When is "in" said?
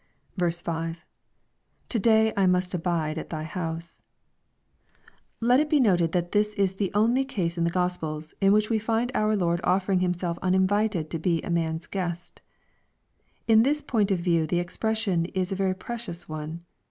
7.55-7.65, 8.41-8.51, 13.47-13.61